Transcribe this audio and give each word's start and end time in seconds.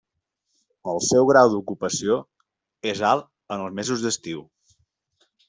El 0.93 1.01
seu 1.07 1.27
grau 1.31 1.49
d'ocupació 1.55 2.15
és 2.93 3.03
alt 3.11 3.29
en 3.57 3.67
els 3.67 3.77
mesos 3.83 4.09
d'estiu. 4.09 4.43